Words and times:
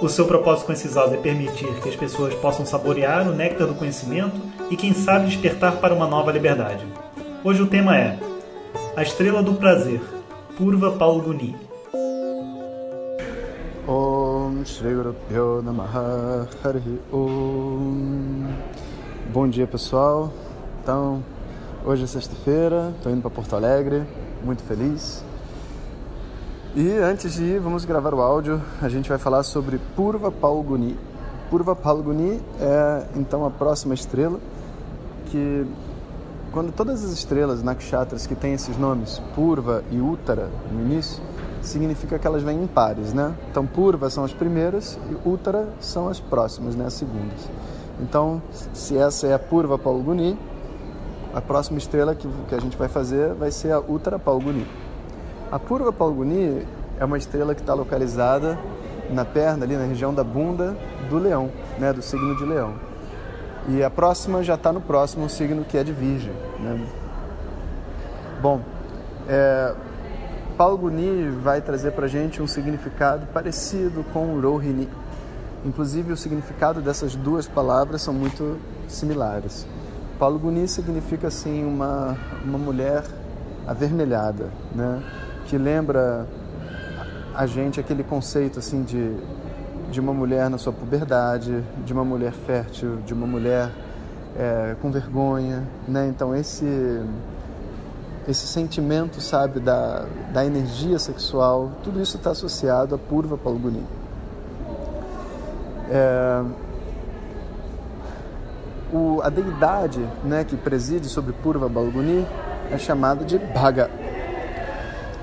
O 0.00 0.08
seu 0.08 0.26
propósito 0.26 0.66
com 0.66 0.72
esses 0.72 0.96
áudios 0.96 1.18
é 1.18 1.22
permitir 1.22 1.66
que 1.80 1.88
as 1.88 1.96
pessoas 1.96 2.32
possam 2.34 2.64
saborear 2.64 3.28
o 3.28 3.34
néctar 3.34 3.66
do 3.66 3.74
conhecimento 3.74 4.40
e, 4.70 4.76
quem 4.76 4.94
sabe, 4.94 5.26
despertar 5.26 5.78
para 5.78 5.92
uma 5.92 6.06
nova 6.06 6.30
liberdade. 6.30 6.86
Hoje 7.42 7.62
o 7.62 7.66
tema 7.66 7.96
é 7.96 8.16
A 8.96 9.02
Estrela 9.02 9.42
do 9.42 9.54
Prazer, 9.54 10.00
Purva 10.56 10.92
Palguni. 10.92 11.56
Om 13.88 14.62
Bom 19.32 19.48
dia 19.48 19.66
pessoal, 19.66 20.32
então 20.80 21.24
hoje 21.84 22.04
é 22.04 22.06
sexta-feira, 22.06 22.94
estou 22.96 23.10
indo 23.10 23.20
para 23.20 23.30
Porto 23.30 23.56
Alegre, 23.56 24.04
muito 24.44 24.62
feliz 24.62 25.24
e 26.76 26.90
antes 26.98 27.34
de 27.34 27.44
ir, 27.44 27.60
vamos 27.60 27.84
gravar 27.84 28.12
o 28.14 28.20
áudio. 28.20 28.60
A 28.80 28.88
gente 28.88 29.08
vai 29.08 29.18
falar 29.18 29.42
sobre 29.42 29.78
Purva 29.96 30.30
Palguni. 30.30 30.96
Purva 31.50 31.74
Palguni 31.74 32.40
é 32.60 33.06
então 33.16 33.44
a 33.46 33.50
próxima 33.50 33.94
estrela 33.94 34.38
que 35.26 35.66
quando 36.52 36.72
todas 36.72 37.04
as 37.04 37.10
estrelas 37.10 37.62
nakshatras 37.62 38.26
que 38.26 38.34
têm 38.34 38.52
esses 38.54 38.76
nomes, 38.76 39.20
Purva 39.34 39.82
e 39.90 40.00
Uttara 40.00 40.48
no 40.70 40.80
início, 40.80 41.22
significa 41.62 42.18
que 42.18 42.26
elas 42.26 42.42
vêm 42.42 42.62
em 42.62 42.66
pares, 42.66 43.12
né? 43.12 43.34
Então 43.50 43.66
Purva 43.66 44.10
são 44.10 44.24
as 44.24 44.32
primeiras 44.32 44.98
e 45.10 45.28
Uttara 45.28 45.68
são 45.80 46.08
as 46.08 46.20
próximas, 46.20 46.74
né, 46.74 46.86
as 46.86 46.94
segundas. 46.94 47.48
Então, 48.00 48.40
se 48.72 48.96
essa 48.96 49.26
é 49.26 49.34
a 49.34 49.38
Purva 49.38 49.78
Palguni, 49.78 50.38
a 51.34 51.40
próxima 51.40 51.78
estrela 51.78 52.14
que, 52.14 52.28
que 52.48 52.54
a 52.54 52.60
gente 52.60 52.76
vai 52.76 52.88
fazer 52.88 53.34
vai 53.34 53.50
ser 53.50 53.72
a 53.72 53.80
Uttara 53.80 54.18
Palguni. 54.18 54.66
A 55.50 55.58
Purva 55.58 55.90
Palguni 55.90 56.66
é 57.00 57.04
uma 57.04 57.16
estrela 57.16 57.54
que 57.54 57.62
está 57.62 57.72
localizada 57.72 58.58
na 59.10 59.24
perna, 59.24 59.64
ali 59.64 59.76
na 59.76 59.84
região 59.84 60.12
da 60.12 60.22
bunda 60.22 60.76
do 61.08 61.18
leão, 61.18 61.50
né, 61.78 61.90
do 61.90 62.02
signo 62.02 62.36
de 62.36 62.44
leão. 62.44 62.74
E 63.66 63.82
a 63.82 63.88
próxima 63.88 64.42
já 64.42 64.56
está 64.56 64.70
no 64.72 64.80
próximo 64.80 65.28
signo 65.28 65.64
que 65.64 65.78
é 65.78 65.84
de 65.84 65.92
virgem. 65.92 66.32
Né? 66.60 66.86
Bom, 68.42 68.60
é, 69.26 69.74
Palguni 70.58 71.30
vai 71.30 71.62
trazer 71.62 71.92
para 71.92 72.04
a 72.04 72.08
gente 72.08 72.42
um 72.42 72.46
significado 72.46 73.26
parecido 73.32 74.04
com 74.12 74.38
Rohini. 74.38 74.86
Inclusive, 75.64 76.12
o 76.12 76.16
significado 76.16 76.82
dessas 76.82 77.16
duas 77.16 77.48
palavras 77.48 78.02
são 78.02 78.12
muito 78.12 78.58
similares. 78.86 79.66
Palguni 80.18 80.68
significa 80.68 81.28
assim 81.28 81.64
uma, 81.64 82.18
uma 82.44 82.58
mulher 82.58 83.02
avermelhada, 83.66 84.50
né? 84.74 85.02
Que 85.48 85.56
lembra 85.56 86.26
a 87.34 87.46
gente 87.46 87.80
aquele 87.80 88.04
conceito 88.04 88.58
assim 88.58 88.82
de, 88.82 89.16
de 89.90 89.98
uma 89.98 90.12
mulher 90.12 90.50
na 90.50 90.58
sua 90.58 90.72
puberdade, 90.72 91.64
de 91.84 91.92
uma 91.92 92.04
mulher 92.04 92.32
fértil, 92.32 92.96
de 93.06 93.14
uma 93.14 93.26
mulher 93.26 93.70
é, 94.38 94.76
com 94.82 94.90
vergonha, 94.90 95.66
né? 95.86 96.06
Então 96.06 96.36
esse 96.36 97.02
esse 98.28 98.46
sentimento, 98.46 99.22
sabe, 99.22 99.58
da, 99.58 100.04
da 100.34 100.44
energia 100.44 100.98
sexual, 100.98 101.70
tudo 101.82 101.98
isso 102.02 102.18
está 102.18 102.32
associado 102.32 102.94
a 102.94 102.98
Purva 102.98 103.38
Palguni. 103.38 103.82
É, 105.90 106.44
o, 108.92 109.22
a 109.22 109.30
deidade 109.30 110.06
né, 110.22 110.44
que 110.44 110.58
preside 110.58 111.08
sobre 111.08 111.32
Purva 111.32 111.70
Palguni 111.70 112.26
é 112.70 112.76
chamada 112.76 113.24
de 113.24 113.38
Bhaga. 113.38 113.90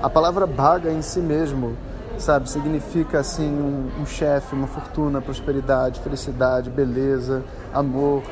A 0.02 0.10
palavra 0.10 0.46
Bhaga 0.46 0.90
em 0.90 1.00
si 1.00 1.20
mesmo, 1.20 1.74
sabe, 2.18 2.50
significa 2.50 3.20
assim 3.20 3.48
um, 3.48 4.02
um 4.02 4.06
chefe, 4.06 4.54
uma 4.54 4.66
fortuna, 4.66 5.22
prosperidade, 5.22 6.00
felicidade, 6.00 6.68
beleza, 6.68 7.42
amor, 7.72 8.22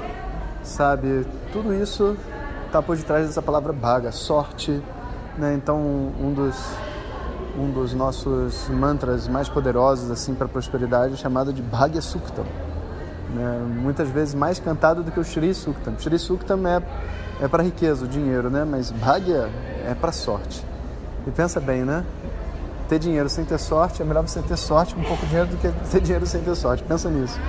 sabe? 0.62 1.26
Tudo 1.52 1.72
isso 1.72 2.16
está 2.66 2.82
por 2.82 2.96
detrás 2.96 3.26
dessa 3.26 3.40
palavra 3.40 3.72
Bhaga, 3.72 4.12
sorte, 4.12 4.82
né? 5.38 5.54
Então 5.54 5.78
um 5.78 6.34
dos 6.34 6.54
um 7.56 7.70
dos 7.70 7.94
nossos 7.94 8.68
mantras 8.68 9.28
mais 9.28 9.48
poderosos 9.48 10.10
assim 10.10 10.34
para 10.34 10.48
prosperidade 10.48 11.14
é 11.14 11.16
chamado 11.16 11.52
de 11.52 11.62
Bhagya 11.62 12.02
Suktam. 12.02 12.44
Né? 13.32 13.58
Muitas 13.80 14.08
vezes 14.08 14.34
mais 14.34 14.58
cantado 14.58 15.02
do 15.02 15.10
que 15.10 15.20
o 15.20 15.24
Shri 15.24 15.54
Suktam. 15.54 15.94
Shri 15.98 16.18
Suktam 16.18 16.66
é, 16.66 16.82
é 17.40 17.48
para 17.48 17.62
riqueza, 17.62 18.04
o 18.04 18.08
dinheiro, 18.08 18.50
né? 18.50 18.64
Mas 18.64 18.90
Bhagya 18.90 19.48
é 19.86 19.94
para 19.94 20.12
sorte. 20.12 20.73
E 21.26 21.30
pensa 21.30 21.60
bem, 21.60 21.82
né? 21.82 22.04
Ter 22.88 22.98
dinheiro 22.98 23.28
sem 23.28 23.44
ter 23.44 23.58
sorte 23.58 24.02
é 24.02 24.04
melhor 24.04 24.26
você 24.26 24.42
ter 24.42 24.56
sorte 24.56 24.94
com 24.94 25.02
pouco 25.02 25.24
dinheiro 25.26 25.48
do 25.48 25.56
que 25.56 25.68
ter 25.90 26.00
dinheiro 26.00 26.26
sem 26.26 26.42
ter 26.42 26.54
sorte. 26.54 26.82
Pensa 26.82 27.08
nisso. 27.08 27.40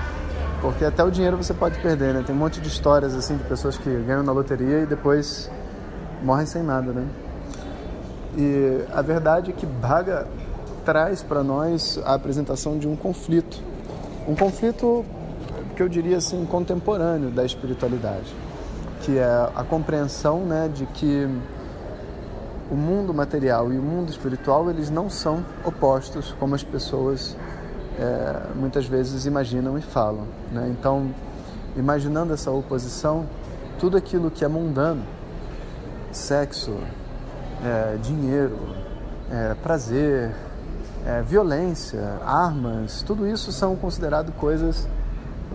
Porque 0.61 0.85
até 0.85 1.03
o 1.03 1.11
dinheiro 1.11 1.37
você 1.37 1.53
pode 1.53 1.77
perder, 1.79 2.13
né? 2.13 2.23
Tem 2.25 2.33
um 2.33 2.39
monte 2.39 2.61
de 2.61 2.67
histórias 2.67 3.13
assim 3.13 3.35
de 3.35 3.43
pessoas 3.43 3.77
que 3.77 3.89
ganham 3.89 4.23
na 4.23 4.31
loteria 4.31 4.79
e 4.79 4.85
depois 4.85 5.49
morrem 6.23 6.45
sem 6.45 6.63
nada, 6.63 6.91
né? 6.91 7.05
E 8.37 8.85
a 8.93 9.01
verdade 9.01 9.51
é 9.51 9.53
que 9.53 9.65
Bhaga 9.65 10.27
traz 10.83 11.21
para 11.21 11.43
nós 11.43 11.99
a 12.05 12.13
apresentação 12.13 12.77
de 12.77 12.87
um 12.87 12.95
conflito. 12.95 13.61
Um 14.27 14.35
conflito 14.35 15.05
que 15.75 15.83
eu 15.83 15.89
diria 15.89 16.17
assim 16.17 16.45
contemporâneo 16.45 17.29
da 17.29 17.43
espiritualidade, 17.43 18.33
que 19.01 19.17
é 19.17 19.49
a 19.55 19.63
compreensão, 19.63 20.39
né, 20.45 20.69
de 20.73 20.85
que 20.87 21.27
o 22.69 22.75
mundo 22.75 23.13
material 23.13 23.71
e 23.71 23.77
o 23.77 23.81
mundo 23.81 24.09
espiritual 24.09 24.69
eles 24.69 24.89
não 24.89 25.09
são 25.09 25.43
opostos 25.63 26.35
como 26.39 26.55
as 26.55 26.63
pessoas 26.63 27.37
é, 27.99 28.53
muitas 28.55 28.85
vezes 28.85 29.25
imaginam 29.25 29.77
e 29.77 29.81
falam. 29.81 30.25
Né? 30.51 30.67
Então, 30.71 31.09
imaginando 31.77 32.33
essa 32.33 32.51
oposição, 32.51 33.25
tudo 33.79 33.97
aquilo 33.97 34.31
que 34.31 34.43
é 34.43 34.47
mundano, 34.47 35.03
sexo, 36.11 36.75
é, 37.63 37.97
dinheiro, 38.01 38.57
é, 39.31 39.53
prazer, 39.55 40.31
é, 41.05 41.21
violência, 41.21 42.19
armas, 42.25 43.03
tudo 43.03 43.27
isso 43.27 43.51
são 43.51 43.75
consideradas 43.75 44.33
coisas, 44.35 44.87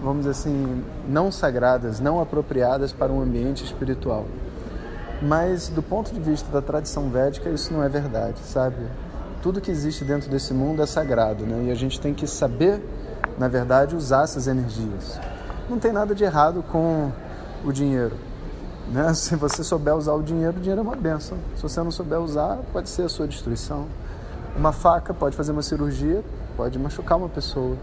vamos 0.03 0.19
dizer 0.19 0.31
assim, 0.31 0.85
não 1.09 1.33
sagradas, 1.33 1.99
não 1.99 2.21
apropriadas 2.21 2.93
para 2.93 3.13
um 3.13 3.21
ambiente 3.21 3.65
espiritual. 3.65 4.27
Mas 5.23 5.69
do 5.69 5.83
ponto 5.83 6.13
de 6.13 6.21
vista 6.21 6.51
da 6.51 6.63
tradição 6.63 7.11
védica, 7.11 7.51
isso 7.51 7.73
não 7.73 7.83
é 7.83 7.89
verdade, 7.89 8.39
sabe? 8.41 8.77
Tudo 9.43 9.61
que 9.61 9.71
existe 9.71 10.05
dentro 10.05 10.31
desse 10.31 10.55
mundo 10.55 10.83
é 10.83 10.87
sagrado, 10.87 11.45
né? 11.45 11.65
E 11.67 11.71
a 11.71 11.75
gente 11.75 12.01
tem 12.01 12.15
que 12.15 12.27
saber, 12.27 12.83
na 13.39 13.47
verdade, 13.47 13.95
usar 13.95 14.25
essas 14.25 14.47
energias. 14.47 15.21
Não 15.69 15.79
tem 15.79 15.93
nada 15.93 16.15
de 16.15 16.25
errado 16.25 16.65
com 16.71 17.11
o 17.65 17.71
dinheiro, 17.71 18.17
né? 18.91 19.13
Se 19.15 19.37
você 19.37 19.63
souber 19.63 19.95
usar 19.95 20.15
o 20.15 20.23
dinheiro, 20.23 20.57
o 20.57 20.61
dinheiro 20.61 20.81
é 20.81 20.83
uma 20.85 20.97
benção. 20.97 21.37
Se 21.55 21.63
você 21.63 21.83
não 21.83 21.91
souber 21.91 22.19
usar, 22.19 22.59
pode 22.73 22.89
ser 22.89 23.03
a 23.03 23.09
sua 23.09 23.29
destruição. 23.29 23.87
Uma 24.57 24.73
faca 24.73 25.13
pode 25.13 25.37
fazer 25.37 25.53
uma 25.53 25.63
cirurgia, 25.63 26.25
pode 26.57 26.79
machucar 26.79 27.19
uma 27.19 27.29
pessoa. 27.29 27.77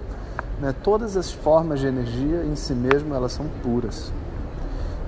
Né? 0.60 0.74
Todas 0.84 1.16
as 1.16 1.32
formas 1.32 1.80
de 1.80 1.88
energia 1.88 2.44
em 2.44 2.56
si 2.56 2.74
mesmo, 2.74 3.14
elas 3.14 3.32
são 3.32 3.46
puras. 3.62 4.12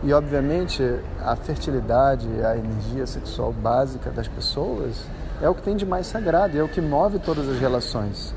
E 0.02 0.14
obviamente 0.14 0.82
a 1.22 1.36
fertilidade, 1.36 2.28
a 2.44 2.56
energia 2.56 3.06
sexual 3.06 3.52
básica 3.52 4.10
das 4.10 4.30
pessoas 4.30 4.96
é 5.42 5.50
o 5.50 5.54
que 5.54 5.62
tem 5.62 5.76
de 5.76 5.86
mais 5.86 6.08
sagrado, 6.08 6.58
é 6.58 6.64
o 6.64 6.70
que 6.70 6.80
move 6.80 7.20
todas 7.20 7.50
as 7.50 7.60
relações. 7.60 8.34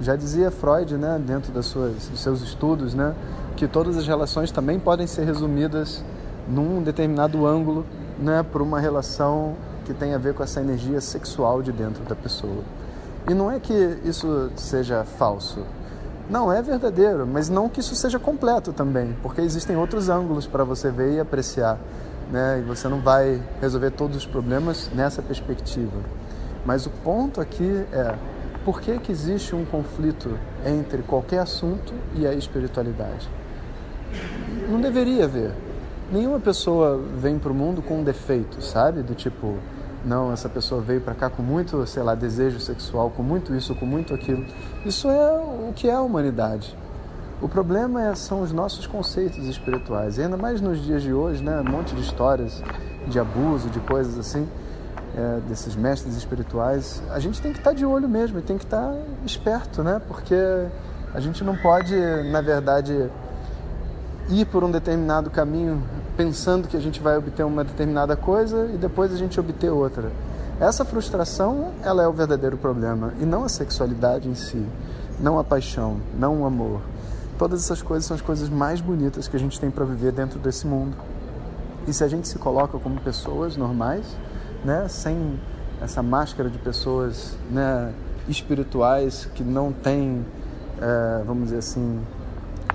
Já 0.00 0.14
dizia 0.14 0.50
Freud, 0.50 0.96
né, 0.96 1.20
dentro 1.24 1.50
das 1.50 1.66
suas, 1.66 2.08
dos 2.08 2.20
seus 2.20 2.42
estudos, 2.42 2.94
né, 2.94 3.14
que 3.56 3.66
todas 3.66 3.96
as 3.96 4.06
relações 4.06 4.50
também 4.50 4.78
podem 4.78 5.06
ser 5.06 5.24
resumidas 5.24 6.04
num 6.46 6.82
determinado 6.82 7.46
ângulo, 7.46 7.86
né, 8.18 8.42
por 8.42 8.60
uma 8.60 8.78
relação 8.78 9.54
que 9.86 9.94
tem 9.94 10.14
a 10.14 10.18
ver 10.18 10.34
com 10.34 10.42
essa 10.42 10.60
energia 10.60 11.00
sexual 11.00 11.62
de 11.62 11.72
dentro 11.72 12.04
da 12.04 12.14
pessoa. 12.14 12.62
E 13.28 13.34
não 13.34 13.50
é 13.50 13.58
que 13.58 13.98
isso 14.04 14.50
seja 14.56 15.04
falso, 15.04 15.60
não, 16.28 16.52
é 16.52 16.60
verdadeiro, 16.60 17.26
mas 17.26 17.48
não 17.48 17.68
que 17.68 17.80
isso 17.80 17.94
seja 17.96 18.18
completo 18.18 18.72
também, 18.72 19.16
porque 19.22 19.40
existem 19.40 19.76
outros 19.76 20.08
ângulos 20.08 20.46
para 20.46 20.62
você 20.62 20.90
ver 20.90 21.14
e 21.14 21.20
apreciar, 21.20 21.78
né? 22.30 22.58
E 22.58 22.62
você 22.62 22.86
não 22.86 23.00
vai 23.00 23.42
resolver 23.60 23.92
todos 23.92 24.16
os 24.16 24.26
problemas 24.26 24.90
nessa 24.94 25.22
perspectiva. 25.22 25.98
Mas 26.66 26.84
o 26.84 26.90
ponto 26.90 27.40
aqui 27.40 27.86
é 27.92 28.14
por 28.64 28.82
que, 28.82 28.98
que 28.98 29.10
existe 29.10 29.54
um 29.54 29.64
conflito 29.64 30.38
entre 30.66 31.02
qualquer 31.02 31.38
assunto 31.38 31.94
e 32.14 32.26
a 32.26 32.34
espiritualidade? 32.34 33.26
Não 34.68 34.78
deveria 34.78 35.24
haver. 35.24 35.52
nenhuma 36.12 36.38
pessoa 36.38 37.00
vem 37.16 37.38
para 37.38 37.50
o 37.50 37.54
mundo 37.54 37.80
com 37.80 38.00
um 38.00 38.04
defeito, 38.04 38.62
sabe? 38.62 39.02
Do 39.02 39.14
tipo, 39.14 39.56
não, 40.04 40.32
essa 40.32 40.48
pessoa 40.48 40.80
veio 40.80 41.00
para 41.00 41.14
cá 41.14 41.28
com 41.28 41.42
muito, 41.42 41.84
sei 41.86 42.02
lá, 42.02 42.14
desejo 42.14 42.60
sexual, 42.60 43.10
com 43.10 43.22
muito 43.22 43.54
isso, 43.54 43.74
com 43.74 43.84
muito 43.84 44.14
aquilo. 44.14 44.44
Isso 44.84 45.08
é 45.08 45.30
o 45.68 45.72
que 45.74 45.88
é 45.88 45.94
a 45.94 46.00
humanidade. 46.00 46.76
O 47.40 47.48
problema 47.48 48.02
é, 48.02 48.14
são 48.14 48.42
os 48.42 48.52
nossos 48.52 48.86
conceitos 48.86 49.46
espirituais. 49.46 50.18
E 50.18 50.22
ainda 50.22 50.36
mais 50.36 50.60
nos 50.60 50.82
dias 50.82 51.02
de 51.02 51.12
hoje, 51.12 51.42
né? 51.42 51.60
Um 51.60 51.70
monte 51.70 51.94
de 51.94 52.00
histórias 52.00 52.62
de 53.06 53.18
abuso, 53.18 53.70
de 53.70 53.80
coisas 53.80 54.18
assim, 54.18 54.48
é, 55.16 55.40
desses 55.48 55.76
mestres 55.76 56.16
espirituais. 56.16 57.02
A 57.10 57.18
gente 57.18 57.40
tem 57.40 57.52
que 57.52 57.58
estar 57.58 57.70
tá 57.70 57.76
de 57.76 57.84
olho 57.84 58.08
mesmo 58.08 58.38
e 58.38 58.42
tem 58.42 58.58
que 58.58 58.64
estar 58.64 58.92
tá 58.92 58.98
esperto, 59.24 59.82
né? 59.82 60.00
Porque 60.06 60.34
a 61.14 61.20
gente 61.20 61.42
não 61.44 61.56
pode, 61.56 61.94
na 62.30 62.40
verdade, 62.40 63.10
ir 64.28 64.46
por 64.46 64.62
um 64.62 64.70
determinado 64.70 65.30
caminho 65.30 65.82
pensando 66.18 66.66
que 66.66 66.76
a 66.76 66.80
gente 66.80 67.00
vai 67.00 67.16
obter 67.16 67.44
uma 67.44 67.62
determinada 67.62 68.16
coisa 68.16 68.68
e 68.74 68.76
depois 68.76 69.12
a 69.12 69.16
gente 69.16 69.38
obter 69.38 69.70
outra. 69.70 70.10
Essa 70.58 70.84
frustração, 70.84 71.70
ela 71.80 72.02
é 72.02 72.08
o 72.08 72.12
verdadeiro 72.12 72.56
problema 72.56 73.14
e 73.20 73.24
não 73.24 73.44
a 73.44 73.48
sexualidade 73.48 74.28
em 74.28 74.34
si, 74.34 74.66
não 75.20 75.38
a 75.38 75.44
paixão, 75.44 75.98
não 76.18 76.42
o 76.42 76.44
amor. 76.44 76.80
Todas 77.38 77.62
essas 77.62 77.80
coisas 77.82 78.04
são 78.04 78.16
as 78.16 78.20
coisas 78.20 78.48
mais 78.48 78.80
bonitas 78.80 79.28
que 79.28 79.36
a 79.36 79.38
gente 79.38 79.60
tem 79.60 79.70
para 79.70 79.84
viver 79.84 80.10
dentro 80.10 80.40
desse 80.40 80.66
mundo. 80.66 80.96
E 81.86 81.92
se 81.92 82.02
a 82.02 82.08
gente 82.08 82.26
se 82.26 82.36
coloca 82.36 82.76
como 82.80 83.00
pessoas 83.00 83.56
normais, 83.56 84.04
né, 84.64 84.88
sem 84.88 85.38
essa 85.80 86.02
máscara 86.02 86.50
de 86.50 86.58
pessoas 86.58 87.36
né, 87.48 87.92
espirituais 88.28 89.28
que 89.36 89.44
não 89.44 89.72
têm, 89.72 90.26
é, 90.80 91.22
vamos 91.24 91.44
dizer 91.44 91.58
assim, 91.58 92.00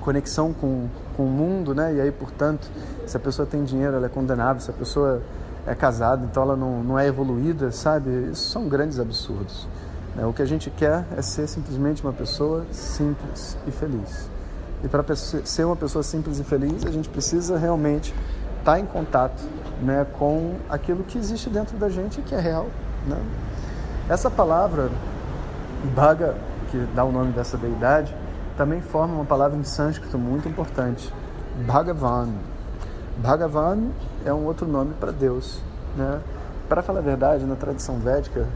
conexão 0.00 0.54
com, 0.54 0.88
com 1.16 1.24
o 1.24 1.30
mundo, 1.30 1.74
né? 1.74 1.94
E 1.94 2.00
aí, 2.00 2.12
portanto, 2.12 2.68
se 3.06 3.16
a 3.16 3.20
pessoa 3.20 3.46
tem 3.46 3.64
dinheiro, 3.64 3.96
ela 3.96 4.06
é 4.06 4.08
condenável. 4.08 4.60
Se 4.60 4.70
a 4.70 4.74
pessoa 4.74 5.22
é 5.66 5.74
casada, 5.74 6.24
então 6.24 6.42
ela 6.42 6.56
não, 6.56 6.82
não 6.82 6.98
é 6.98 7.06
evoluída, 7.06 7.70
sabe? 7.72 8.10
Isso 8.30 8.50
são 8.50 8.68
grandes 8.68 9.00
absurdos. 9.00 9.66
Né? 10.14 10.26
O 10.26 10.32
que 10.32 10.42
a 10.42 10.46
gente 10.46 10.70
quer 10.70 11.04
é 11.16 11.22
ser 11.22 11.46
simplesmente 11.46 12.02
uma 12.02 12.12
pessoa 12.12 12.64
simples 12.70 13.56
e 13.66 13.70
feliz. 13.70 14.28
E 14.82 14.88
para 14.88 15.02
ser 15.16 15.64
uma 15.64 15.76
pessoa 15.76 16.02
simples 16.02 16.38
e 16.38 16.44
feliz, 16.44 16.84
a 16.84 16.90
gente 16.90 17.08
precisa 17.08 17.56
realmente 17.56 18.14
estar 18.58 18.72
tá 18.72 18.80
em 18.80 18.84
contato 18.84 19.42
né, 19.82 20.06
com 20.18 20.56
aquilo 20.68 21.02
que 21.04 21.16
existe 21.16 21.48
dentro 21.48 21.76
da 21.78 21.88
gente 21.88 22.20
e 22.20 22.22
que 22.22 22.34
é 22.34 22.40
real. 22.40 22.66
Né? 23.06 23.18
Essa 24.08 24.30
palavra, 24.30 24.90
Bhaga, 25.94 26.34
que 26.70 26.76
dá 26.94 27.02
o 27.04 27.10
nome 27.10 27.32
dessa 27.32 27.56
deidade, 27.56 28.14
também 28.56 28.80
forma 28.80 29.14
uma 29.14 29.24
palavra 29.24 29.58
em 29.58 29.64
sânscrito 29.64 30.18
muito 30.18 30.48
importante, 30.48 31.12
Bhagavan. 31.66 32.28
Bhagavan 33.18 33.88
é 34.24 34.32
um 34.32 34.44
outro 34.44 34.66
nome 34.66 34.94
para 34.98 35.12
Deus. 35.12 35.60
Né? 35.96 36.20
Para 36.68 36.82
falar 36.82 37.00
a 37.00 37.02
verdade, 37.02 37.44
na 37.44 37.56
tradição 37.56 37.98
védica, 37.98 38.46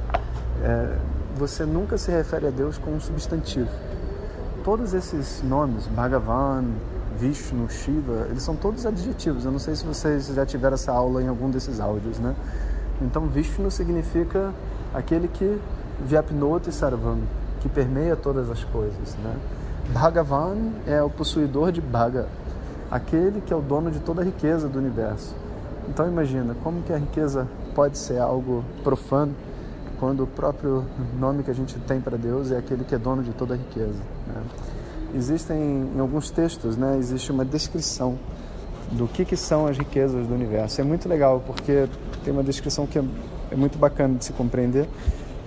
é, 0.62 0.96
você 1.36 1.64
nunca 1.64 1.96
se 1.96 2.10
refere 2.10 2.46
a 2.46 2.50
Deus 2.50 2.78
com 2.78 2.92
um 2.92 3.00
substantivo. 3.00 3.70
Todos 4.64 4.94
esses 4.94 5.42
nomes, 5.42 5.86
Bhagavan, 5.86 6.64
Vishnu, 7.16 7.68
Shiva, 7.68 8.26
eles 8.30 8.42
são 8.42 8.56
todos 8.56 8.86
adjetivos. 8.86 9.44
Eu 9.44 9.52
não 9.52 9.58
sei 9.58 9.74
se 9.74 9.84
vocês 9.84 10.26
já 10.26 10.44
tiveram 10.44 10.74
essa 10.74 10.92
aula 10.92 11.22
em 11.22 11.28
algum 11.28 11.50
desses 11.50 11.80
áudios, 11.80 12.18
né? 12.18 12.34
Então, 13.00 13.26
Vishnu 13.26 13.70
significa 13.70 14.52
aquele 14.92 15.28
que 15.28 15.60
Vyapnoti 16.00 16.72
Sarvam, 16.72 17.20
que 17.60 17.68
permeia 17.68 18.16
todas 18.16 18.50
as 18.50 18.64
coisas, 18.64 19.16
né? 19.22 19.36
Bhagavan 19.88 20.72
é 20.86 21.02
o 21.02 21.08
possuidor 21.08 21.72
de 21.72 21.80
Bhaga, 21.80 22.28
aquele 22.90 23.40
que 23.40 23.52
é 23.52 23.56
o 23.56 23.60
dono 23.60 23.90
de 23.90 24.00
toda 24.00 24.20
a 24.20 24.24
riqueza 24.24 24.68
do 24.68 24.78
universo. 24.78 25.34
Então 25.88 26.06
imagina, 26.06 26.54
como 26.62 26.82
que 26.82 26.92
a 26.92 26.98
riqueza 26.98 27.48
pode 27.74 27.96
ser 27.96 28.18
algo 28.18 28.62
profano 28.84 29.34
quando 29.98 30.24
o 30.24 30.26
próprio 30.26 30.84
nome 31.18 31.42
que 31.42 31.50
a 31.50 31.54
gente 31.54 31.78
tem 31.80 32.00
para 32.00 32.16
Deus 32.16 32.52
é 32.52 32.58
aquele 32.58 32.84
que 32.84 32.94
é 32.94 32.98
dono 32.98 33.22
de 33.22 33.32
toda 33.32 33.54
a 33.54 33.56
riqueza. 33.56 33.98
Né? 34.26 34.42
Existem 35.14 35.90
em 35.96 35.98
alguns 35.98 36.30
textos, 36.30 36.76
né, 36.76 36.96
existe 36.98 37.32
uma 37.32 37.44
descrição 37.44 38.18
do 38.92 39.08
que, 39.08 39.24
que 39.24 39.36
são 39.36 39.66
as 39.66 39.78
riquezas 39.78 40.26
do 40.26 40.34
universo. 40.34 40.80
É 40.80 40.84
muito 40.84 41.08
legal 41.08 41.42
porque 41.46 41.88
tem 42.24 42.32
uma 42.32 42.44
descrição 42.44 42.86
que 42.86 42.98
é, 42.98 43.04
é 43.50 43.56
muito 43.56 43.78
bacana 43.78 44.16
de 44.16 44.24
se 44.26 44.34
compreender, 44.34 44.86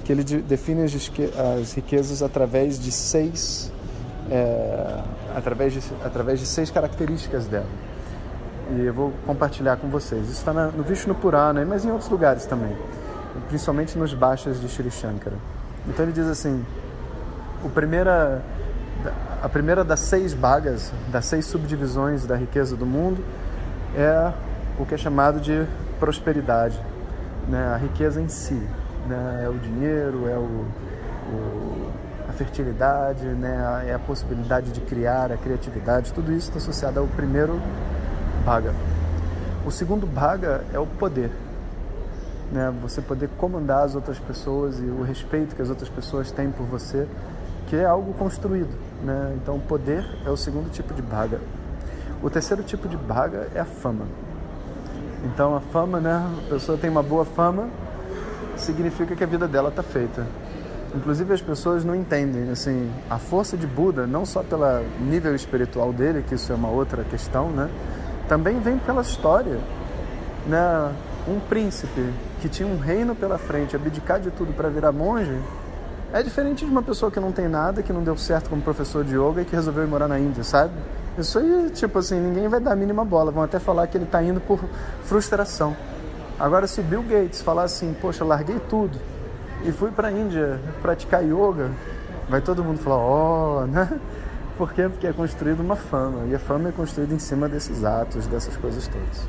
que 0.04 0.12
ele 0.12 0.24
define 0.24 0.82
as, 0.82 0.94
as 1.60 1.74
riquezas 1.74 2.24
através 2.24 2.80
de 2.80 2.92
seis 2.92 3.72
é, 4.32 5.04
através, 5.36 5.74
de, 5.74 5.82
através 6.04 6.40
de 6.40 6.46
seis 6.46 6.72
características 6.72 7.46
dela. 7.46 7.68
E 8.72 8.86
eu 8.86 8.94
vou 8.94 9.12
compartilhar 9.26 9.76
com 9.76 9.90
vocês. 9.90 10.24
Isso 10.24 10.40
está 10.40 10.54
no 10.54 10.84
Vishnu 10.84 11.14
Purana, 11.14 11.64
mas 11.66 11.84
em 11.84 11.92
outros 11.92 12.10
lugares 12.10 12.46
também, 12.46 12.76
principalmente 13.50 13.98
nos 13.98 14.14
baixas 14.14 14.62
de 14.62 14.70
Shri 14.70 14.90
Shankara. 14.90 15.36
Então 15.88 16.06
ele 16.06 16.14
diz 16.14 16.28
assim: 16.28 16.64
o 17.64 17.70
primeira, 17.70 18.42
a 19.44 19.50
primeira 19.50 19.84
das 19.84 20.00
seis 20.00 20.34
bagas, 20.34 20.94
das 21.10 21.26
seis 21.26 21.46
subdivisões 21.46 22.26
da 22.26 22.38
riqueza 22.38 22.78
do 22.78 22.86
mundo, 22.86 23.22
é 23.94 24.32
o 24.80 24.86
que 24.86 24.96
é 24.96 24.98
chamado 24.98 25.42
de 25.42 25.66
prosperidade, 26.00 26.80
né? 27.50 27.74
a 27.74 27.78
riqueza 27.78 28.22
em 28.22 28.30
si. 28.30 28.62
Né? 29.08 29.42
É 29.44 29.50
o 29.50 29.54
dinheiro, 29.54 30.30
é 30.30 30.38
o, 30.38 30.66
o 31.28 31.81
fertilidade, 32.44 33.24
né, 33.26 33.86
é 33.88 33.94
a 33.94 34.00
possibilidade 34.00 34.72
de 34.72 34.82
criar, 34.82 35.32
a 35.32 35.38
criatividade, 35.38 36.12
tudo 36.12 36.32
isso 36.32 36.48
está 36.48 36.58
associado 36.58 37.00
ao 37.00 37.06
primeiro 37.08 37.62
bhaga. 38.44 38.74
O 39.64 39.70
segundo 39.70 40.08
bhaga 40.08 40.64
é 40.74 40.80
o 40.80 40.88
poder, 40.88 41.30
né, 42.52 42.74
você 42.82 43.00
poder 43.00 43.30
comandar 43.38 43.84
as 43.84 43.94
outras 43.94 44.18
pessoas 44.18 44.80
e 44.80 44.86
o 44.86 45.04
respeito 45.04 45.56
que 45.56 45.62
as 45.62 45.70
outras 45.70 45.88
pessoas 45.88 46.32
têm 46.32 46.50
por 46.50 46.66
você, 46.66 47.08
que 47.68 47.76
é 47.76 47.86
algo 47.86 48.12
construído. 48.16 48.76
Né? 49.04 49.38
Então, 49.42 49.58
o 49.58 49.62
poder 49.62 50.04
é 50.26 50.30
o 50.30 50.36
segundo 50.36 50.72
tipo 50.72 50.94
de 50.96 51.02
bhaga. 51.02 51.40
O 52.24 52.30
terceiro 52.30 52.64
tipo 52.64 52.88
de 52.88 52.98
bhaga 52.98 53.50
é 53.54 53.60
a 53.60 53.66
fama. 53.66 54.06
Então, 55.26 55.56
a 55.56 55.60
fama, 55.60 56.00
né, 56.00 56.28
a 56.48 56.50
pessoa 56.50 56.76
tem 56.76 56.90
uma 56.90 57.04
boa 57.04 57.24
fama, 57.24 57.70
significa 58.58 59.16
que 59.16 59.24
a 59.24 59.28
vida 59.28 59.48
dela 59.48 59.70
está 59.70 59.84
feita. 59.84 60.26
Inclusive 60.94 61.34
as 61.34 61.42
pessoas 61.42 61.86
não 61.86 61.96
entendem, 61.96 62.50
assim, 62.50 62.92
a 63.10 63.18
força 63.18 63.56
de 63.56 63.66
Buda, 63.66 64.06
não 64.06 64.26
só 64.26 64.44
pelo 64.44 64.66
nível 65.00 65.34
espiritual 65.34 65.94
dele, 65.94 66.24
que 66.28 66.36
isso 66.36 66.52
é 66.52 66.56
uma 66.56 66.70
outra 66.70 67.04
questão, 67.04 67.50
né? 67.50 67.70
Também 68.28 68.60
vem 68.60 68.78
pela 68.78 69.02
história, 69.02 69.58
né? 70.46 70.92
Um 71.28 71.40
príncipe 71.40 72.12
que 72.42 72.50
tinha 72.50 72.68
um 72.68 72.78
reino 72.78 73.16
pela 73.16 73.38
frente, 73.38 73.76
abdicar 73.76 74.20
de 74.20 74.32
tudo 74.32 74.52
para 74.54 74.68
virar 74.68 74.92
monge, 74.92 75.38
é 76.14 76.22
diferente 76.22 76.66
de 76.66 76.72
uma 76.72 76.84
pessoa 76.84 77.10
que 77.10 77.22
não 77.22 77.32
tem 77.32 77.48
nada, 77.48 77.82
que 77.82 77.94
não 77.94 78.04
deu 78.04 78.18
certo 78.18 78.50
como 78.50 78.62
professor 78.62 79.02
de 79.04 79.16
yoga 79.16 79.44
e 79.44 79.46
que 79.46 79.56
resolveu 79.56 79.84
ir 79.84 79.88
morar 79.88 80.10
na 80.10 80.20
Índia, 80.20 80.44
sabe? 80.44 80.74
Isso 81.18 81.40
aí, 81.40 81.70
tipo 81.70 82.00
assim, 82.00 82.20
ninguém 82.20 82.50
vai 82.50 82.60
dar 82.60 82.74
a 82.74 82.76
mínima 82.76 83.06
bola, 83.06 83.32
vão 83.32 83.44
até 83.44 83.60
falar 83.60 83.88
que 83.88 83.98
ele 83.98 84.04
está 84.04 84.22
indo 84.22 84.42
por 84.42 84.60
frustração. 85.04 85.74
Agora, 86.38 86.68
se 86.68 86.82
Bill 86.82 87.04
Gates 87.04 87.42
falar 87.42 87.64
assim, 87.64 87.96
poxa, 88.02 88.26
larguei 88.26 88.60
tudo, 88.70 88.98
e 89.64 89.72
fui 89.72 89.92
para 89.92 90.08
a 90.08 90.12
Índia 90.12 90.60
praticar 90.82 91.24
yoga, 91.24 91.70
vai 92.28 92.42
todo 92.42 92.64
mundo 92.64 92.80
falar, 92.80 92.98
ó, 92.98 93.64
oh, 93.64 93.66
né? 93.68 94.00
Por 94.58 94.74
quê? 94.74 94.88
Porque 94.90 95.08
é 95.08 95.14
construído 95.14 95.60
uma 95.60 95.76
fama, 95.76 96.26
e 96.28 96.36
a 96.36 96.40
fama 96.40 96.70
é 96.70 96.72
construída 96.72 97.14
em 97.14 97.20
cima 97.20 97.48
desses 97.48 97.84
atos, 97.84 98.28
dessas 98.28 98.56
coisas 98.58 98.88
todas. 98.88 99.28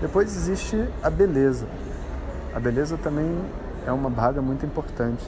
Depois 0.00 0.34
existe 0.34 0.88
a 1.02 1.10
beleza. 1.10 1.66
A 2.54 2.60
beleza 2.60 2.96
também 2.96 3.38
é 3.86 3.92
uma 3.92 4.08
vaga 4.08 4.40
muito 4.40 4.64
importante, 4.64 5.24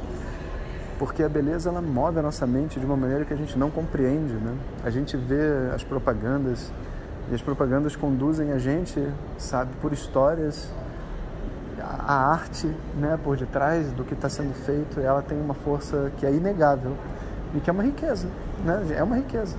porque 0.99 1.23
a 1.23 1.29
beleza 1.29 1.69
ela 1.71 1.83
move 1.83 2.19
a 2.19 2.23
nossa 2.23 2.47
mente 2.47 2.79
de 2.79 2.87
uma 2.87 2.97
maneira 2.97 3.25
que 3.25 3.35
a 3.35 3.37
gente 3.37 3.59
não 3.59 3.71
compreende, 3.71 4.35
né? 4.35 4.55
A 4.85 4.91
gente 4.91 5.17
vê 5.17 5.71
as 5.75 5.83
propagandas 5.83 6.71
e 7.31 7.35
as 7.35 7.43
propagandas 7.43 7.97
conduzem 7.97 8.53
a 8.53 8.59
gente, 8.59 9.07
sabe, 9.37 9.71
por 9.81 9.93
histórias 9.93 10.71
a 11.81 12.31
arte 12.31 12.67
né, 12.97 13.19
por 13.23 13.37
detrás 13.37 13.93
do 13.93 14.05
que 14.05 14.15
está 14.15 14.29
sendo 14.29 14.55
feito, 14.55 15.01
ela 15.01 15.23
tem 15.23 15.41
uma 15.41 15.55
força 15.55 16.11
que 16.17 16.25
é 16.25 16.33
inegável 16.33 16.97
e 17.55 17.61
que 17.61 17.71
é 17.71 17.73
uma 17.73 17.83
riqueza, 17.83 18.29
né? 18.65 18.87
é 18.97 19.03
uma 19.03 19.17
riqueza. 19.17 19.57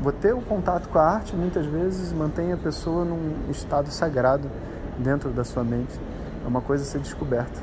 Vou 0.00 0.12
ter 0.12 0.34
o 0.34 0.40
contato 0.40 0.88
com 0.88 0.98
a 0.98 1.04
arte 1.04 1.36
muitas 1.36 1.64
vezes 1.66 2.12
mantém 2.12 2.52
a 2.52 2.56
pessoa 2.56 3.04
num 3.04 3.50
estado 3.50 3.88
sagrado 3.90 4.50
dentro 4.98 5.30
da 5.30 5.44
sua 5.44 5.62
mente. 5.62 5.98
É 6.44 6.48
uma 6.48 6.60
coisa 6.60 6.82
a 6.82 6.86
ser 6.86 6.98
descoberta. 6.98 7.60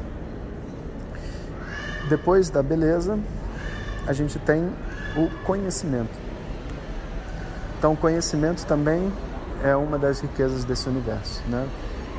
Depois 2.08 2.50
da 2.50 2.64
beleza, 2.64 3.20
a 4.08 4.14
gente 4.14 4.40
tem 4.40 4.70
o 5.18 5.30
conhecimento. 5.46 6.18
Então, 7.78 7.96
conhecimento 7.96 8.66
também 8.66 9.12
é 9.64 9.76
uma 9.76 9.98
das 9.98 10.20
riquezas 10.22 10.64
desse 10.64 10.88
universo, 10.90 11.42
né? 11.48 11.68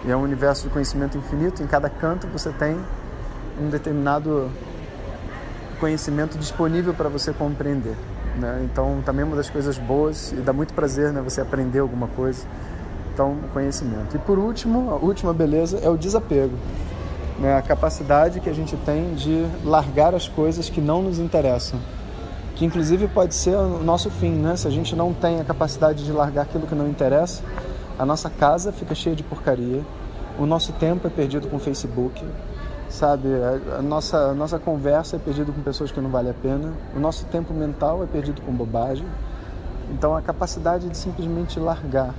E 0.04 0.10
é 0.10 0.16
um 0.16 0.22
universo 0.22 0.64
de 0.64 0.70
conhecimento 0.70 1.18
infinito. 1.18 1.62
Em 1.62 1.66
cada 1.66 1.88
canto 1.88 2.26
você 2.26 2.50
tem 2.50 2.76
um 3.60 3.68
determinado 3.68 4.50
conhecimento 5.78 6.38
disponível 6.38 6.94
para 6.94 7.08
você 7.08 7.32
compreender. 7.32 7.96
Né? 8.36 8.66
Então, 8.70 9.02
também 9.04 9.22
é 9.22 9.24
uma 9.26 9.36
das 9.36 9.50
coisas 9.50 9.76
boas 9.78 10.32
e 10.32 10.36
dá 10.36 10.52
muito 10.52 10.72
prazer 10.72 11.12
né, 11.12 11.20
você 11.20 11.40
aprender 11.40 11.80
alguma 11.80 12.06
coisa. 12.08 12.46
Então, 13.12 13.36
conhecimento. 13.52 14.16
E 14.16 14.18
por 14.18 14.38
último, 14.38 14.90
a 14.90 14.94
última 14.94 15.34
beleza 15.34 15.78
é 15.78 15.88
o 15.88 15.96
desapego. 15.96 16.56
Né? 17.38 17.56
A 17.56 17.62
capacidade 17.62 18.40
que 18.40 18.48
a 18.48 18.52
gente 18.52 18.76
tem 18.76 19.14
de 19.14 19.46
largar 19.64 20.14
as 20.14 20.28
coisas 20.28 20.70
que 20.70 20.80
não 20.80 21.02
nos 21.02 21.18
interessam. 21.18 21.80
Que 22.54 22.64
inclusive 22.64 23.08
pode 23.08 23.34
ser 23.34 23.56
o 23.56 23.82
nosso 23.82 24.10
fim, 24.10 24.32
né? 24.32 24.54
Se 24.54 24.68
a 24.68 24.70
gente 24.70 24.94
não 24.94 25.14
tem 25.14 25.40
a 25.40 25.44
capacidade 25.44 26.04
de 26.04 26.12
largar 26.12 26.42
aquilo 26.42 26.66
que 26.66 26.74
não 26.74 26.86
interessa, 26.86 27.42
a 28.00 28.06
nossa 28.06 28.30
casa 28.30 28.72
fica 28.72 28.94
cheia 28.94 29.14
de 29.14 29.22
porcaria, 29.22 29.84
o 30.38 30.46
nosso 30.46 30.72
tempo 30.72 31.06
é 31.06 31.10
perdido 31.10 31.48
com 31.48 31.58
Facebook, 31.58 32.26
sabe? 32.88 33.28
A, 33.78 33.82
nossa, 33.82 34.30
a 34.30 34.32
nossa 34.32 34.58
conversa 34.58 35.16
é 35.16 35.18
perdida 35.18 35.52
com 35.52 35.60
pessoas 35.60 35.92
que 35.92 36.00
não 36.00 36.08
vale 36.08 36.30
a 36.30 36.32
pena, 36.32 36.72
o 36.96 36.98
nosso 36.98 37.26
tempo 37.26 37.52
mental 37.52 38.02
é 38.02 38.06
perdido 38.06 38.40
com 38.40 38.52
bobagem. 38.52 39.06
Então, 39.90 40.16
a 40.16 40.22
capacidade 40.22 40.88
de 40.88 40.96
simplesmente 40.96 41.60
largar 41.60 42.14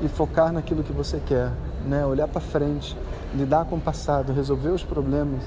e 0.00 0.06
focar 0.06 0.52
naquilo 0.52 0.84
que 0.84 0.92
você 0.92 1.20
quer, 1.26 1.50
né? 1.84 2.06
olhar 2.06 2.28
para 2.28 2.40
frente, 2.40 2.96
lidar 3.34 3.64
com 3.64 3.74
o 3.74 3.80
passado, 3.80 4.32
resolver 4.32 4.68
os 4.68 4.84
problemas, 4.84 5.42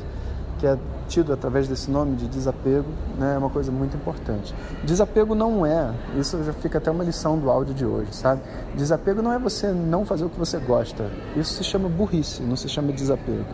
que 0.60 0.68
é 0.68 0.78
tido 1.08 1.34
através 1.34 1.68
desse 1.68 1.90
nome 1.90 2.16
de 2.16 2.28
desapego, 2.28 2.86
né? 3.18 3.34
é 3.36 3.38
uma 3.38 3.50
coisa 3.50 3.72
muito 3.72 3.96
importante. 3.96 4.54
Desapego 4.84 5.34
não 5.34 5.66
é, 5.66 5.92
isso 6.18 6.44
já 6.44 6.54
fica 6.54 6.78
até 6.78 6.92
uma 6.92 7.04
lição 7.04 7.38
do 7.38 7.50
áudio 7.50 7.74
de 7.74 7.86
hoje, 7.86 8.14
sabe? 8.14 8.42
Desapego 8.76 9.22
não 9.22 9.34
é 9.34 9.40
você 9.40 9.72
não 9.72 10.06
fazer 10.06 10.26
o 10.26 10.30
que 10.30 10.38
você 10.38 10.60
gosta, 10.60 11.10
isso 11.36 11.54
se 11.54 11.64
chama 11.64 11.90
burrice, 11.90 12.44
não 12.44 12.56
se 12.56 12.68
chama 12.68 12.92
desapego. 12.92 13.46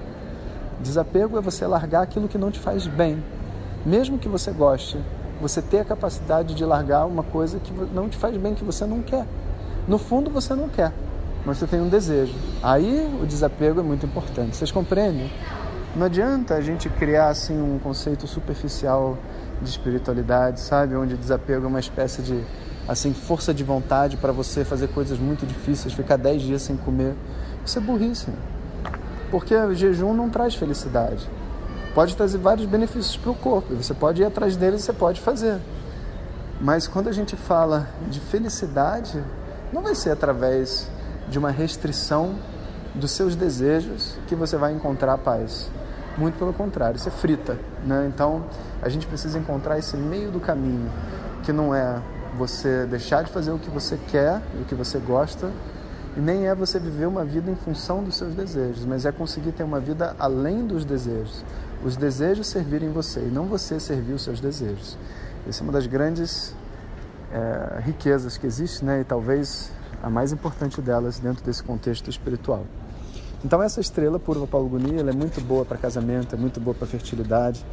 Desapego 0.82 1.38
é 1.38 1.42
você 1.42 1.66
largar 1.66 2.02
aquilo 2.02 2.28
que 2.28 2.38
não 2.38 2.52
te 2.52 2.60
faz 2.60 2.88
bem, 2.88 3.24
mesmo 3.86 4.18
que 4.18 4.28
você 4.28 4.52
goste, 4.52 5.00
você 5.40 5.62
ter 5.62 5.80
a 5.80 5.86
capacidade 5.86 6.56
de 6.56 6.66
largar 6.66 7.06
uma 7.06 7.24
coisa 7.24 7.60
que 7.60 7.72
não 7.94 8.10
te 8.10 8.18
faz 8.18 8.36
bem, 8.36 8.56
que 8.56 8.64
você 8.64 8.86
não 8.86 9.02
quer. 9.02 9.26
No 9.88 9.98
fundo 9.98 10.32
você 10.32 10.56
não 10.56 10.68
quer, 10.68 10.92
mas 11.46 11.58
você 11.58 11.68
tem 11.68 11.80
um 11.80 11.88
desejo. 11.88 12.34
Aí 12.64 13.08
o 13.22 13.26
desapego 13.26 13.80
é 13.80 13.84
muito 13.84 14.06
importante. 14.06 14.56
Vocês 14.56 14.72
compreendem? 14.72 15.32
Não 15.96 16.06
adianta 16.06 16.56
a 16.56 16.62
gente 16.62 16.90
criar 16.90 17.30
assim 17.30 17.60
um 17.60 17.80
conceito 17.80 18.28
superficial 18.28 19.18
de 19.62 19.70
espiritualidade, 19.70 20.60
sabe, 20.60 20.96
onde 20.96 21.16
desapego 21.16 21.66
é 21.66 21.68
uma 21.68 21.80
espécie 21.80 22.22
de 22.22 22.44
assim 22.88 23.14
força 23.14 23.54
de 23.54 23.64
vontade 23.64 24.18
para 24.18 24.32
você 24.32 24.66
fazer 24.66 24.90
coisas 24.90 25.18
muito 25.18 25.46
difíceis, 25.46 25.94
ficar 25.94 26.18
10 26.18 26.42
dias 26.42 26.62
sem 26.62 26.76
comer. 26.76 27.16
Isso 27.66 27.80
é 27.80 27.82
burrice. 27.82 28.28
Porque 29.32 29.56
o 29.56 29.74
jejum 29.74 30.14
não 30.14 30.30
traz 30.30 30.54
felicidade 30.56 31.28
pode 31.96 32.14
trazer 32.18 32.38
vários 32.38 32.68
benefícios 32.68 33.16
para 33.16 33.32
o 33.32 33.36
corpo. 33.36 33.74
Você 33.74 33.94
pode 33.94 34.22
ir 34.22 34.26
atrás 34.26 34.58
deles, 34.58 34.82
você 34.82 34.92
pode 34.92 35.22
fazer. 35.22 35.58
Mas 36.60 36.88
quando 36.88 37.08
a 37.08 37.12
gente 37.14 37.38
fala 37.38 37.88
de 38.10 38.20
felicidade, 38.20 39.24
não 39.72 39.82
vai 39.82 39.96
ser 39.96 40.12
através 40.12 40.90
de 41.30 41.40
uma 41.40 41.50
restrição 41.50 42.36
dos 42.94 43.12
seus 43.12 43.36
desejos 43.36 44.18
que 44.28 44.36
você 44.36 44.58
vai 44.58 44.74
encontrar 44.74 45.18
paz. 45.18 45.72
Muito 46.18 46.38
pelo 46.38 46.54
contrário, 46.54 46.98
isso 46.98 47.10
é 47.10 47.12
frita. 47.12 47.58
Né? 47.86 48.10
Então 48.14 48.46
a 48.82 48.90
gente 48.90 49.06
precisa 49.08 49.38
encontrar 49.38 49.78
esse 49.78 49.98
meio 49.98 50.32
do 50.32 50.40
caminho, 50.40 50.90
que 51.44 51.52
não 51.52 51.74
é 51.74 52.02
você 52.38 52.86
deixar 52.86 53.24
de 53.24 53.32
fazer 53.32 53.52
o 53.52 53.60
que 53.60 53.70
você 53.70 53.98
quer 54.10 54.42
e 54.58 54.62
o 54.62 54.66
que 54.66 54.76
você 54.76 54.98
gosta, 55.00 55.52
e 56.18 56.20
nem 56.20 56.48
é 56.48 56.56
você 56.56 56.80
viver 56.80 57.06
uma 57.06 57.26
vida 57.26 57.52
em 57.52 57.56
função 57.56 58.04
dos 58.04 58.16
seus 58.16 58.34
desejos, 58.34 58.86
mas 58.86 59.06
é 59.06 59.12
conseguir 59.12 59.52
ter 59.52 59.64
uma 59.64 59.80
vida 59.80 60.16
além 60.18 60.66
dos 60.66 60.86
desejos 60.86 61.44
os 61.86 61.96
desejos 61.96 62.48
servirem 62.48 62.90
você 62.90 63.20
e 63.20 63.30
não 63.30 63.46
você 63.46 63.80
servir 63.80 64.14
os 64.14 64.24
seus 64.24 64.40
desejos. 64.40 64.98
Essa 65.48 65.62
é 65.62 65.64
uma 65.64 65.72
das 65.72 65.86
grandes 65.86 66.56
é, 67.32 67.80
riquezas 67.82 68.38
que 68.38 68.48
existe, 68.48 68.84
né? 68.84 69.02
E 69.02 69.04
talvez 69.04 69.72
a 70.02 70.10
mais 70.10 70.32
importante 70.32 70.82
delas 70.82 71.20
dentro 71.20 71.44
desse 71.44 71.64
contexto 71.64 72.10
espiritual. 72.10 72.66
Então 73.46 73.62
essa 73.62 73.80
estrela 73.80 74.18
Purva 74.18 74.48
Palguni, 74.48 75.00
ela 75.00 75.12
é 75.12 75.14
muito 75.14 75.40
boa 75.40 75.64
para 75.64 75.78
casamento, 75.78 76.34
é 76.34 76.38
muito 76.38 76.60
boa 76.60 76.74
para 76.74 76.88
fertilidade, 76.88 77.64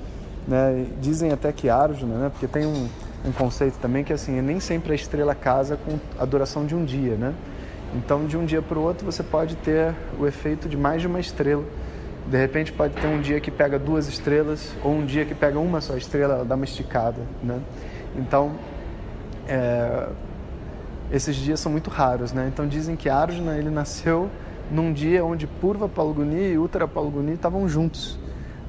né? 0.46 0.84
Dizem 1.00 1.32
até 1.32 1.50
que 1.50 1.70
Arjuna, 1.70 2.14
né? 2.16 2.28
Porque 2.28 2.46
tem 2.46 2.66
um, 2.66 2.90
um 3.24 3.32
conceito 3.32 3.78
também 3.78 4.04
que 4.04 4.12
assim, 4.12 4.38
nem 4.42 4.60
sempre 4.60 4.92
a 4.92 4.94
estrela 4.94 5.34
casa 5.34 5.78
com 5.78 5.98
a 6.18 6.26
duração 6.26 6.66
de 6.66 6.74
um 6.74 6.84
dia, 6.84 7.14
né? 7.14 7.32
Então 7.94 8.26
de 8.26 8.36
um 8.36 8.44
dia 8.44 8.60
para 8.60 8.78
o 8.78 8.82
outro 8.82 9.06
você 9.06 9.22
pode 9.22 9.56
ter 9.56 9.94
o 10.20 10.26
efeito 10.26 10.68
de 10.68 10.76
mais 10.76 11.00
de 11.00 11.06
uma 11.06 11.18
estrela 11.18 11.64
de 12.26 12.36
repente 12.36 12.70
pode 12.70 12.92
ter 12.92 13.06
um 13.06 13.22
dia 13.22 13.40
que 13.40 13.50
pega 13.50 13.78
duas 13.78 14.06
estrelas 14.06 14.74
ou 14.84 14.92
um 14.92 15.06
dia 15.06 15.24
que 15.24 15.34
pega 15.34 15.58
uma 15.58 15.80
só 15.80 15.96
estrela, 15.96 16.34
ela 16.34 16.44
dá 16.44 16.54
uma 16.54 16.66
esticada, 16.66 17.22
né? 17.42 17.58
Então, 18.14 18.52
é, 19.48 20.06
esses 21.10 21.34
dias 21.34 21.60
são 21.60 21.72
muito 21.72 21.88
raros, 21.88 22.30
né? 22.30 22.46
Então 22.52 22.68
dizem 22.68 22.94
que 22.94 23.08
Arjuna 23.08 23.56
ele 23.56 23.70
nasceu 23.70 24.28
num 24.72 24.92
dia 24.92 25.22
onde 25.24 25.46
Purva 25.46 25.88
Palguni 25.88 26.52
e 26.52 26.58
Uttara 26.58 26.88
Palguni 26.88 27.34
estavam 27.34 27.68
juntos, 27.68 28.18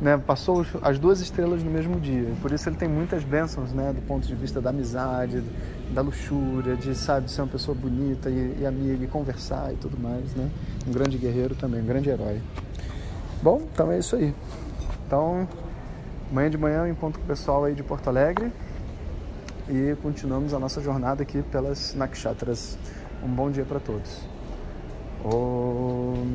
né? 0.01 0.17
Passou 0.17 0.65
as 0.81 0.99
duas 0.99 1.21
estrelas 1.21 1.63
no 1.63 1.71
mesmo 1.71 1.97
dia. 1.99 2.29
Por 2.41 2.51
isso 2.51 2.67
ele 2.67 2.75
tem 2.75 2.89
muitas 2.89 3.23
bênçãos, 3.23 3.71
né? 3.71 3.93
Do 3.93 4.01
ponto 4.01 4.27
de 4.27 4.35
vista 4.35 4.59
da 4.59 4.69
amizade, 4.69 5.41
da 5.91 6.01
luxúria, 6.01 6.75
de 6.75 6.93
sabe 6.93 7.31
ser 7.31 7.41
uma 7.41 7.47
pessoa 7.47 7.75
bonita 7.75 8.29
e, 8.29 8.57
e 8.59 8.65
amiga 8.65 9.05
e 9.05 9.07
conversar 9.07 9.71
e 9.71 9.77
tudo 9.77 9.97
mais, 9.97 10.35
né? 10.35 10.49
Um 10.85 10.91
grande 10.91 11.17
guerreiro 11.17 11.55
também, 11.55 11.81
um 11.81 11.85
grande 11.85 12.09
herói. 12.09 12.41
Bom, 13.41 13.61
então 13.73 13.89
é 13.91 13.99
isso 13.99 14.17
aí. 14.17 14.35
Então, 15.07 15.47
amanhã 16.29 16.49
de 16.49 16.57
manhã 16.57 16.79
eu 16.79 16.87
encontro 16.87 17.19
com 17.19 17.25
o 17.25 17.27
pessoal 17.27 17.63
aí 17.63 17.73
de 17.73 17.83
Porto 17.83 18.09
Alegre 18.09 18.51
e 19.69 19.95
continuamos 20.01 20.53
a 20.53 20.59
nossa 20.59 20.81
jornada 20.81 21.23
aqui 21.23 21.41
pelas 21.43 21.93
nakshatras. 21.95 22.77
Um 23.23 23.29
bom 23.29 23.49
dia 23.49 23.63
para 23.63 23.79
todos. 23.79 24.33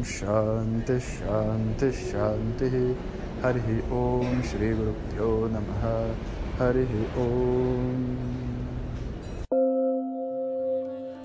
Shanti 0.02 0.98
Shanti 0.98 1.92
Shanti 1.92 2.96
Hari 3.42 3.84
Om 3.90 4.42
Shri 4.42 4.74
Guru 4.74 5.48
Namaha 5.48 6.14
Hari 6.58 6.86
Om 7.16 8.16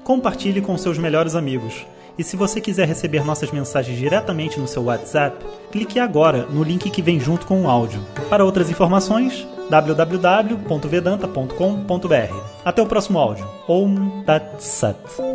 Compartilhe 0.03 0.61
com 0.61 0.77
seus 0.77 0.97
melhores 0.97 1.35
amigos. 1.35 1.85
E 2.17 2.23
se 2.23 2.35
você 2.35 2.59
quiser 2.59 2.87
receber 2.87 3.23
nossas 3.25 3.51
mensagens 3.51 3.97
diretamente 3.97 4.59
no 4.59 4.67
seu 4.67 4.83
WhatsApp, 4.83 5.43
clique 5.71 5.97
agora 5.97 6.45
no 6.45 6.61
link 6.61 6.89
que 6.89 7.01
vem 7.01 7.17
junto 7.19 7.47
com 7.47 7.63
o 7.63 7.69
áudio. 7.69 8.01
Para 8.29 8.45
outras 8.45 8.69
informações, 8.69 9.47
www.vedanta.com.br. 9.69 12.35
Até 12.65 12.81
o 12.81 12.85
próximo 12.85 13.17
áudio. 13.17 13.47
Om 13.67 14.23
Tat 14.25 14.59
Sat. 14.59 15.32